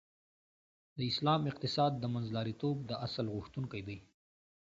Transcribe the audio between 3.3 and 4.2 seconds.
غوښتونکی دی.